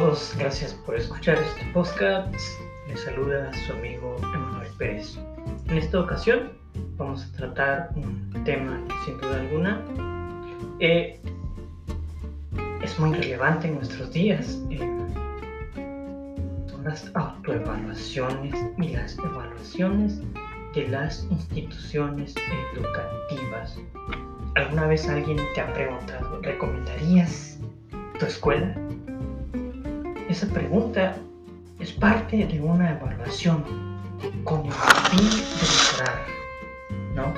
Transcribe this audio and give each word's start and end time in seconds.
todos, 0.00 0.34
gracias 0.38 0.72
por 0.86 0.96
escuchar 0.96 1.36
este 1.36 1.62
podcast. 1.74 2.34
Les 2.88 3.00
saluda 3.00 3.52
su 3.66 3.74
amigo 3.74 4.16
Emanuel 4.22 4.72
Pérez. 4.78 5.18
En 5.66 5.76
esta 5.76 6.00
ocasión 6.00 6.52
vamos 6.96 7.22
a 7.22 7.36
tratar 7.36 7.90
un 7.96 8.32
tema 8.44 8.82
que 8.88 8.94
sin 9.04 9.20
duda 9.20 9.40
alguna 9.40 9.84
eh, 10.78 11.20
es 12.82 12.98
muy 12.98 13.12
relevante 13.12 13.68
en 13.68 13.74
nuestros 13.74 14.10
días. 14.10 14.58
Eh, 14.70 14.78
son 16.70 16.82
las 16.82 17.10
autoevaluaciones 17.14 18.54
y 18.78 18.88
las 18.88 19.18
evaluaciones 19.18 20.18
de 20.74 20.88
las 20.88 21.26
instituciones 21.30 22.34
educativas. 22.74 23.78
¿Alguna 24.54 24.86
vez 24.86 25.06
alguien 25.06 25.36
te 25.54 25.60
ha 25.60 25.70
preguntado, 25.74 26.40
¿recomendarías 26.40 27.58
tu 28.18 28.24
escuela? 28.24 28.74
Esa 30.30 30.46
pregunta 30.46 31.16
es 31.80 31.92
parte 31.92 32.46
de 32.46 32.60
una 32.60 32.92
evaluación 32.92 33.64
con 34.44 34.64
el 34.64 34.72
fin 34.72 35.28
de 35.28 35.66
mejorar, 35.66 36.18
¿no? 37.16 37.34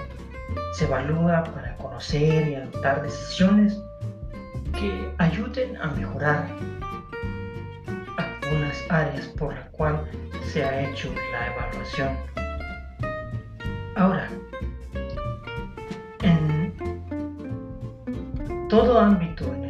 Se 0.75 0.85
evalúa 0.85 1.43
para 1.43 1.75
conocer 1.79 2.49
y 2.49 2.55
adoptar 2.55 3.03
decisiones 3.03 3.81
que 4.79 5.11
ayuden 5.17 5.75
a 5.79 5.87
mejorar 5.93 6.47
algunas 8.19 8.85
áreas 8.91 9.27
por 9.39 9.55
las 9.55 9.71
cuales 9.71 10.03
se 10.53 10.63
ha 10.63 10.83
hecho 10.83 11.11
la 11.33 11.47
evaluación. 11.47 12.11
Ahora, 13.97 14.29
en 16.21 16.75
todo 18.69 19.01
ámbito 19.01 19.62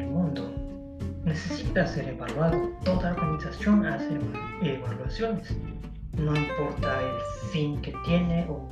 necesita 1.32 1.86
ser 1.86 2.08
evaluado. 2.08 2.68
Toda 2.84 3.12
organización 3.12 3.86
hace 3.86 4.18
evaluaciones. 4.62 5.56
No 6.12 6.36
importa 6.36 7.00
el 7.00 7.48
fin 7.50 7.80
que 7.80 7.94
tiene 8.04 8.46
o 8.50 8.68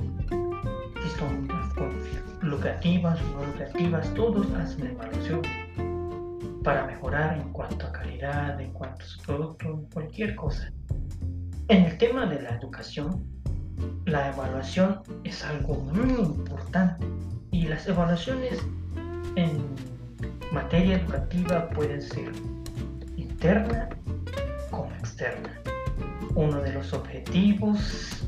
si 1.01 1.09
son 1.17 1.47
lucrativas 2.41 3.19
o 3.19 3.39
no 3.39 3.45
lucrativas, 3.47 4.13
todos 4.13 4.51
hacen 4.51 4.87
evaluación 4.87 5.41
para 6.63 6.85
mejorar 6.85 7.39
en 7.39 7.51
cuanto 7.51 7.87
a 7.87 7.91
calidad, 7.91 8.61
en 8.61 8.71
cuanto 8.73 9.03
a 9.03 9.07
su 9.07 9.19
producto, 9.23 9.83
cualquier 9.91 10.35
cosa. 10.35 10.71
En 11.67 11.85
el 11.85 11.97
tema 11.97 12.27
de 12.27 12.43
la 12.43 12.49
educación, 12.57 13.25
la 14.05 14.29
evaluación 14.29 15.01
es 15.23 15.43
algo 15.43 15.73
muy 15.75 16.11
importante 16.11 17.07
y 17.49 17.63
las 17.63 17.87
evaluaciones 17.87 18.59
en 19.35 19.63
materia 20.51 20.97
educativa 20.97 21.69
pueden 21.69 22.01
ser 22.01 22.31
interna 23.15 23.89
como 24.69 24.91
externa. 24.95 25.49
Uno 26.35 26.61
de 26.61 26.73
los 26.73 26.93
objetivos 26.93 28.23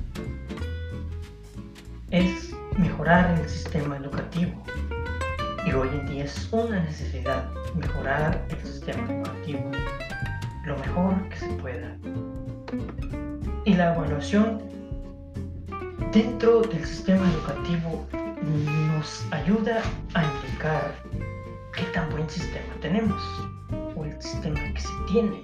es 2.11 2.55
mejorar 2.77 3.39
el 3.39 3.49
sistema 3.49 3.97
educativo 3.97 4.63
y 5.65 5.71
hoy 5.71 5.89
en 5.89 6.05
día 6.07 6.25
es 6.25 6.51
una 6.51 6.79
necesidad 6.81 7.49
mejorar 7.75 8.45
el 8.49 8.65
sistema 8.65 9.11
educativo 9.11 9.71
lo 10.65 10.77
mejor 10.77 11.29
que 11.29 11.37
se 11.37 11.47
pueda. 11.47 11.95
Y 13.65 13.73
la 13.73 13.93
evaluación 13.93 14.61
dentro 16.11 16.61
del 16.61 16.85
sistema 16.85 17.29
educativo 17.29 18.05
nos 18.87 19.25
ayuda 19.31 19.81
a 20.13 20.23
indicar 20.23 20.93
qué 21.75 21.83
tan 21.85 22.09
buen 22.11 22.29
sistema 22.29 22.73
tenemos 22.81 23.21
o 23.95 24.05
el 24.05 24.21
sistema 24.21 24.59
que 24.73 24.79
se 24.79 24.93
tiene. 25.11 25.43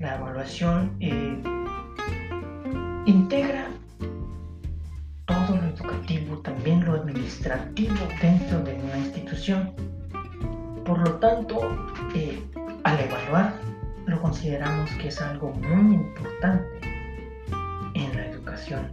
La 0.00 0.16
evaluación 0.16 0.96
eh, 1.00 1.40
integra 3.06 3.68
todo 5.26 5.56
lo 5.56 5.66
educativo, 5.68 6.38
también 6.38 6.84
lo 6.84 6.94
administrativo 6.94 7.94
dentro 8.20 8.60
de 8.60 8.74
una 8.74 8.98
institución. 8.98 9.72
Por 10.84 10.98
lo 10.98 11.14
tanto, 11.16 11.60
eh, 12.14 12.42
al 12.82 12.98
evaluar, 12.98 13.54
lo 14.06 14.20
consideramos 14.20 14.90
que 14.92 15.08
es 15.08 15.20
algo 15.20 15.52
muy 15.52 15.94
importante 15.94 16.80
en 17.94 18.16
la 18.16 18.26
educación. 18.26 18.92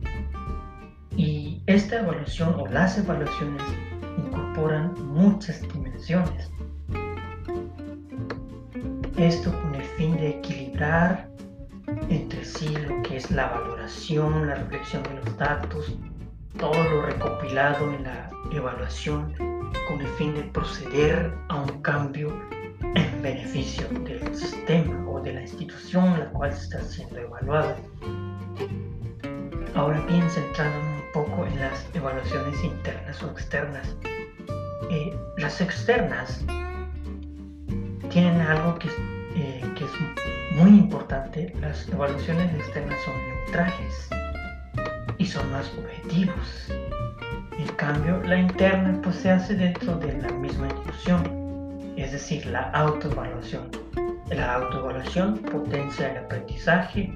Y 1.18 1.64
esta 1.66 2.02
evaluación 2.02 2.56
o 2.60 2.68
las 2.68 2.98
evaluaciones 3.00 3.64
incorporan 4.18 4.94
muchas 5.08 5.62
dimensiones 5.74 6.52
esto 9.20 9.52
con 9.62 9.76
el 9.76 9.84
fin 9.84 10.16
de 10.16 10.30
equilibrar 10.30 11.28
entre 12.10 12.46
sí 12.46 12.70
lo 12.70 13.02
que 13.04 13.18
es 13.18 13.30
la 13.32 13.48
valoración, 13.48 14.48
la 14.48 14.56
reflexión 14.56 15.04
de 15.04 15.16
los 15.16 15.38
datos, 15.38 15.94
todo 16.58 16.84
lo 16.84 17.02
recopilado 17.02 17.94
en 17.94 18.04
la 18.04 18.30
evaluación 18.52 19.34
con 19.88 20.00
el 20.00 20.08
fin 20.18 20.36
de 20.36 20.44
proceder 20.44 21.34
a 21.50 21.62
un 21.62 21.82
cambio 21.82 22.34
en 22.96 23.22
beneficio 23.22 23.88
del 23.90 24.34
sistema 24.34 25.06
o 25.10 25.20
de 25.20 25.34
la 25.34 25.42
institución 25.42 26.18
la 26.18 26.26
cual 26.30 26.52
está 26.52 26.82
siendo 26.82 27.18
evaluada. 27.18 27.76
Ahora 29.76 30.00
bien, 30.02 30.30
centrándonos 30.30 31.04
un 31.04 31.12
poco 31.14 31.46
en 31.46 31.60
las 31.60 31.86
evaluaciones 31.94 32.64
internas 32.64 33.22
o 33.22 33.28
externas. 33.32 33.96
Eh, 34.90 35.16
las 35.38 35.62
externas 35.62 36.44
tienen 38.10 38.42
algo 38.42 38.78
que, 38.80 38.88
eh, 39.36 39.64
que 39.76 39.86
es 39.86 39.92
muy 40.56 40.72
importante. 40.72 41.54
Las 41.62 41.88
evaluaciones 41.88 42.54
externas 42.54 42.98
son 43.06 43.14
neutrales 43.28 44.10
y 45.18 45.26
son 45.26 45.52
más 45.52 45.72
objetivos. 45.78 46.72
En 47.58 47.68
cambio, 47.76 48.22
la 48.24 48.40
interna 48.40 49.00
pues 49.04 49.18
se 49.18 49.32
hace 49.32 49.56
dentro 49.56 49.96
de 49.98 50.14
la 50.22 50.30
misma 50.30 50.68
institución, 50.68 51.94
es 51.98 52.12
decir, 52.12 52.46
la 52.46 52.72
autoevaluación. 52.72 53.70
La 54.30 54.56
autoevaluación 54.56 55.40
potencia 55.40 56.12
el 56.12 56.26
aprendizaje 56.26 57.12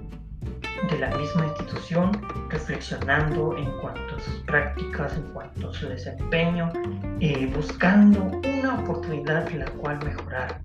de 0.89 0.99
la 0.99 1.15
misma 1.15 1.45
institución, 1.45 2.11
reflexionando 2.49 3.55
en 3.57 3.71
cuanto 3.79 4.15
a 4.15 4.19
sus 4.19 4.35
prácticas, 4.45 5.15
en 5.15 5.23
cuanto 5.31 5.69
a 5.69 5.73
su 5.73 5.87
desempeño, 5.87 6.71
eh, 7.19 7.49
buscando 7.55 8.23
una 8.23 8.79
oportunidad 8.81 9.47
en 9.49 9.59
la 9.59 9.71
cual 9.71 10.03
mejorar 10.03 10.59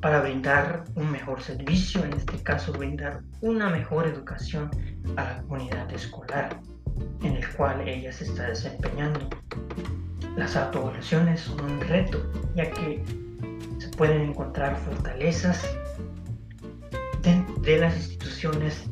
para 0.00 0.20
brindar 0.20 0.84
un 0.94 1.10
mejor 1.10 1.42
servicio, 1.42 2.04
en 2.04 2.14
este 2.14 2.42
caso 2.42 2.72
brindar 2.72 3.20
una 3.40 3.68
mejor 3.68 4.06
educación 4.06 4.70
a 5.16 5.24
la 5.24 5.42
comunidad 5.42 5.92
escolar 5.92 6.60
en 7.22 7.36
el 7.36 7.48
cual 7.54 7.86
ella 7.86 8.12
se 8.12 8.24
está 8.24 8.48
desempeñando. 8.48 9.28
Las 10.36 10.56
autoevaluaciones 10.56 11.40
son 11.40 11.60
un 11.60 11.80
reto, 11.80 12.30
ya 12.54 12.70
que 12.70 13.02
se 13.78 13.88
pueden 13.88 14.22
encontrar 14.22 14.76
fortalezas 14.78 15.68
de, 17.62 17.78
las 17.78 17.94
instituciones 17.96 18.84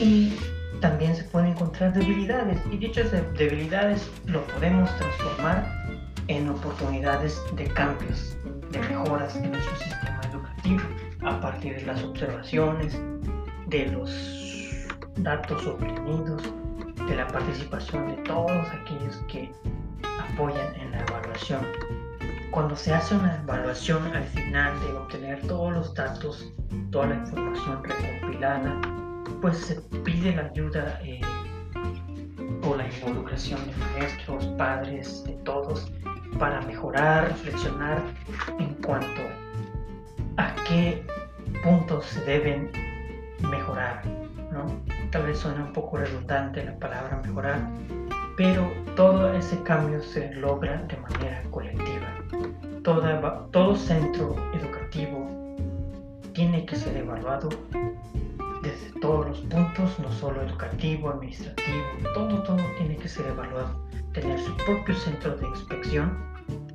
y 0.00 0.32
también 0.80 1.14
se 1.14 1.24
pueden 1.24 1.50
encontrar 1.50 1.92
debilidades 1.92 2.60
y 2.70 2.76
dichas 2.76 3.12
debilidades 3.38 4.10
lo 4.26 4.44
podemos 4.46 4.94
transformar 4.98 5.85
en 6.28 6.48
oportunidades 6.48 7.40
de 7.54 7.66
cambios, 7.68 8.36
de 8.70 8.78
mejoras 8.80 9.36
en 9.36 9.52
nuestro 9.52 9.76
sistema 9.76 10.20
educativo 10.30 10.82
a 11.24 11.40
partir 11.40 11.76
de 11.76 11.86
las 11.86 12.02
observaciones, 12.02 12.98
de 13.66 13.86
los 13.86 14.10
datos 15.16 15.66
obtenidos, 15.66 16.42
de 17.08 17.16
la 17.16 17.26
participación 17.28 18.08
de 18.08 18.22
todos 18.22 18.68
aquellos 18.68 19.16
que 19.28 19.52
apoyan 20.32 20.74
en 20.76 20.90
la 20.92 21.00
evaluación. 21.02 21.66
Cuando 22.50 22.74
se 22.74 22.92
hace 22.92 23.14
una 23.14 23.36
evaluación 23.42 24.04
al 24.14 24.24
final 24.24 24.78
de 24.80 24.92
obtener 24.92 25.46
todos 25.46 25.72
los 25.72 25.94
datos, 25.94 26.52
toda 26.90 27.08
la 27.08 27.14
información 27.16 27.84
recopilada, 27.84 28.80
pues 29.40 29.58
se 29.58 29.80
pide 30.04 30.34
la 30.34 30.46
ayuda 30.46 31.00
eh, 31.02 31.20
o 32.62 32.76
la 32.76 32.88
involucración 32.88 33.60
de 33.66 33.76
maestros, 33.76 34.46
padres, 34.58 35.24
de 35.24 35.32
todos, 35.44 35.92
para 36.38 36.60
mejorar, 36.62 37.28
reflexionar 37.28 38.02
en 38.58 38.74
cuanto 38.82 39.22
a 40.36 40.54
qué 40.66 41.04
puntos 41.62 42.06
se 42.06 42.24
deben 42.24 42.70
mejorar. 43.50 44.02
¿no? 44.52 44.66
Tal 45.10 45.26
vez 45.26 45.38
suena 45.38 45.64
un 45.64 45.72
poco 45.72 45.98
redundante 45.98 46.64
la 46.64 46.78
palabra 46.78 47.20
mejorar, 47.24 47.60
pero 48.36 48.70
todo 48.94 49.32
ese 49.32 49.62
cambio 49.62 50.02
se 50.02 50.34
logra 50.34 50.82
de 50.82 50.96
manera 50.96 51.42
colectiva. 51.50 52.06
todo 53.50 53.74
centro 53.74 54.36
educativo 54.54 55.28
tiene 56.32 56.66
que 56.66 56.76
ser 56.76 56.96
evaluado 56.96 57.48
desde 58.66 59.00
todos 59.00 59.26
los 59.26 59.40
puntos, 59.42 59.98
no 59.98 60.10
solo 60.12 60.42
educativo, 60.42 61.10
administrativo, 61.10 61.84
todo, 62.14 62.42
todo 62.42 62.62
tiene 62.76 62.96
que 62.96 63.08
ser 63.08 63.26
evaluado 63.26 63.86
tener 64.12 64.38
su 64.40 64.56
propio 64.56 64.94
centro 64.94 65.36
de 65.36 65.46
inspección. 65.46 66.18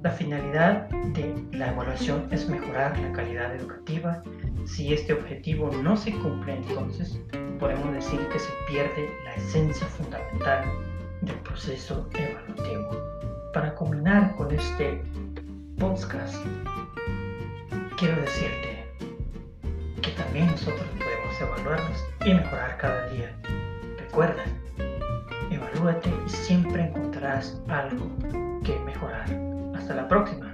La 0.04 0.12
finalidad 0.12 0.90
de 0.90 1.36
la 1.54 1.72
evaluación 1.72 2.28
es 2.32 2.48
mejorar 2.48 2.98
la 3.00 3.12
calidad 3.14 3.56
educativa 3.56 4.22
Si 4.66 4.94
este 4.94 5.14
objetivo 5.14 5.72
no 5.82 5.98
se 5.98 6.12
cumple, 6.12 6.56
entonces 6.56 7.20
podemos 7.60 7.94
decir 7.94 8.20
que 8.32 8.40
se 8.40 8.52
pierde 8.68 9.10
la 9.24 9.34
esencia 9.36 9.88
fundamental 9.88 10.66
del 11.22 11.36
proceso 11.38 12.08
evaluativo. 12.14 12.90
Para 13.54 13.74
combinar 13.76 14.36
con 14.36 14.52
este 14.52 15.04
podcast, 15.80 16.36
quiero 17.98 18.22
decirte 18.22 18.86
que 20.02 20.12
también 20.12 20.46
nosotros 20.48 20.88
podemos 21.00 21.11
evaluarnos 21.42 22.06
y 22.26 22.34
mejorar 22.34 22.78
cada 22.78 23.08
día. 23.10 23.36
Recuerda, 23.98 24.44
evalúate 25.50 26.10
y 26.26 26.30
siempre 26.30 26.88
encontrarás 26.88 27.60
algo 27.68 28.08
que 28.64 28.78
mejorar. 28.80 29.26
Hasta 29.76 29.96
la 29.96 30.08
próxima. 30.08 30.52